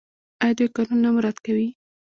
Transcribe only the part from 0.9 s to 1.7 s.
نه مراعات کوي؟